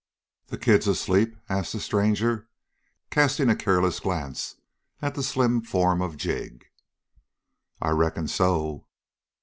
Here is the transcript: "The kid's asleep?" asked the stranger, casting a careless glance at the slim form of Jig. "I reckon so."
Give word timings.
"The 0.47 0.57
kid's 0.57 0.87
asleep?" 0.87 1.37
asked 1.47 1.73
the 1.73 1.79
stranger, 1.79 2.49
casting 3.11 3.49
a 3.51 3.55
careless 3.55 3.99
glance 3.99 4.55
at 4.99 5.13
the 5.13 5.21
slim 5.21 5.61
form 5.61 6.01
of 6.01 6.17
Jig. 6.17 6.65
"I 7.79 7.91
reckon 7.91 8.27
so." 8.27 8.87